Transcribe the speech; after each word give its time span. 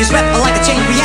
just 0.00 0.14
rap 0.14 0.24
like 0.40 0.58
a 0.58 0.64
chain 0.64 0.80
reaction 0.88 0.99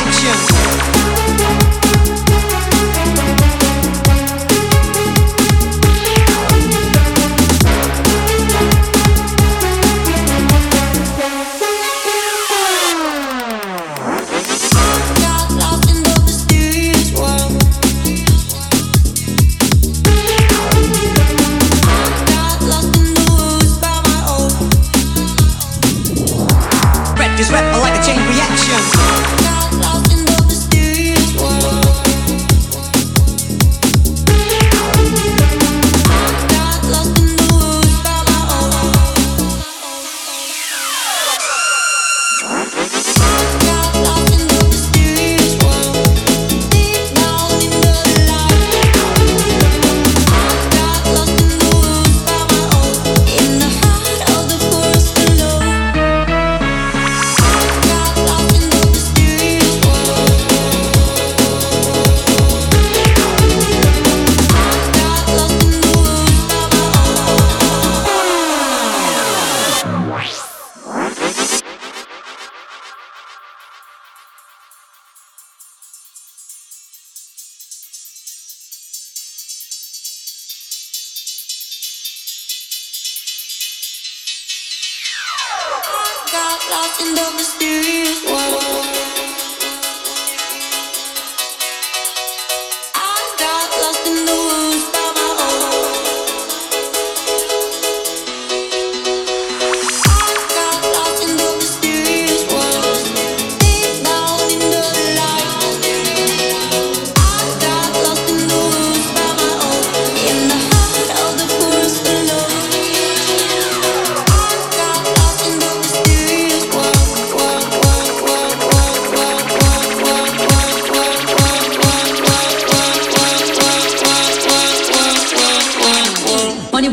got 86.36 86.60
lost 86.70 87.00
in 87.02 87.16
the 87.16 87.28
mysterious 87.38 88.22
world. 88.30 89.05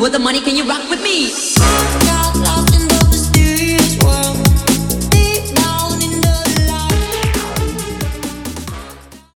with 0.02 0.10
the 0.10 0.18
money, 0.18 0.40
can 0.40 0.56
you 0.56 0.68
rock 0.68 0.90
with 0.90 1.00
me? 1.00 2.11